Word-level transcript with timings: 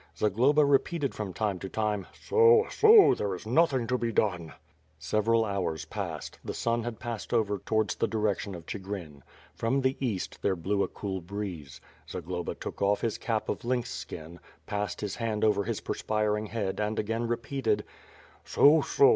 Zagloba 0.17 0.65
repeated 0.65 1.13
from 1.13 1.31
time 1.31 1.59
to 1.59 1.69
time 1.69 2.07
"So, 2.19 2.65
so! 2.71 3.13
there 3.13 3.35
is 3.35 3.45
nothing 3.45 3.85
to 3.85 3.99
be 3.99 4.11
done!" 4.11 4.53
Several 4.97 5.45
hours 5.45 5.85
passed; 5.85 6.39
the 6.43 6.55
sun 6.55 6.81
had 6.81 6.97
passed 6.99 7.31
over 7.35 7.59
towards 7.59 7.93
the 7.93 8.07
direction 8.07 8.55
of 8.55 8.63
C 8.67 8.79
higrin. 8.79 9.21
From 9.53 9.81
the 9.81 9.95
East, 9.99 10.41
there 10.41 10.55
blew 10.55 10.81
a 10.81 10.87
cool 10.87 11.21
breeze. 11.21 11.81
Zagloba 12.09 12.55
took 12.55 12.81
off 12.81 13.01
his 13.01 13.19
cap 13.19 13.47
of 13.47 13.63
lynx 13.63 13.91
skin, 13.91 14.39
passed 14.65 15.01
his 15.01 15.17
hand 15.17 15.43
over 15.43 15.65
his 15.65 15.81
perspiring 15.81 16.47
head 16.47 16.79
and 16.79 16.97
again 16.97 17.27
repeated: 17.27 17.83
"So, 18.43 18.81
so! 18.81 19.09